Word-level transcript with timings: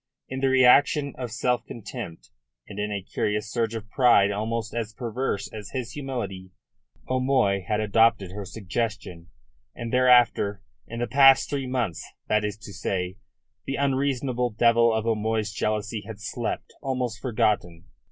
In 0.29 0.39
the 0.39 0.49
reaction 0.49 1.13
of 1.15 1.31
self 1.31 1.63
contempt, 1.67 2.31
and 2.67 2.79
in 2.79 2.91
a 2.91 3.03
curious 3.03 3.51
surge 3.51 3.75
of 3.75 3.87
pride 3.91 4.31
almost 4.31 4.73
as 4.73 4.93
perverse 4.95 5.47
as 5.53 5.73
his 5.73 5.91
humility, 5.91 6.49
O'Moy 7.07 7.61
had 7.67 7.79
adopted 7.79 8.31
her 8.31 8.43
suggestion, 8.43 9.27
and 9.75 9.93
thereafter 9.93 10.63
in 10.87 11.01
the 11.01 11.05
past 11.05 11.51
three 11.51 11.67
months, 11.67 12.03
that 12.27 12.43
is 12.43 12.57
to 12.57 12.73
say 12.73 13.17
the 13.67 13.75
unreasonable 13.75 14.49
devil 14.49 14.91
of 14.91 15.05
O'Moy's 15.05 15.51
jealousy 15.53 16.01
had 16.01 16.19
slept, 16.19 16.73
almost 16.81 17.21
forgotten. 17.21 17.85